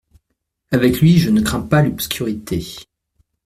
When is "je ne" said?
1.19-1.41